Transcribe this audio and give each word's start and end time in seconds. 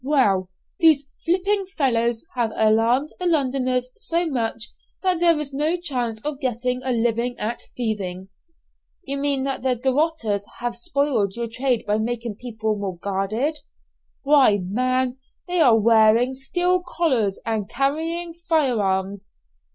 "Well, 0.03 0.49
these 0.79 1.05
'flimping' 1.23 1.67
fellows 1.77 2.25
have 2.33 2.51
alarmed 2.55 3.11
the 3.19 3.27
Londoners 3.27 3.91
so 3.95 4.25
much 4.25 4.71
that 5.03 5.19
there 5.19 5.39
is 5.39 5.53
no 5.53 5.77
chance 5.77 6.19
of 6.25 6.39
getting 6.39 6.81
a 6.83 6.91
living 6.91 7.37
at 7.37 7.61
thieving." 7.77 8.29
"You 9.03 9.17
mean 9.17 9.43
that 9.43 9.61
the 9.61 9.75
garotters 9.75 10.43
have 10.57 10.75
spoiled 10.75 11.35
your 11.35 11.47
trade 11.47 11.83
by 11.85 11.99
making 11.99 12.37
people 12.37 12.75
more 12.79 12.97
guarded?" 12.97 13.59
"Why, 14.23 14.57
man, 14.63 15.19
they 15.47 15.59
are 15.61 15.77
wearing 15.79 16.33
steel 16.33 16.81
collars 16.81 17.39
and 17.45 17.69
carrying 17.69 18.33
fire 18.33 18.81
arms." 18.81 19.29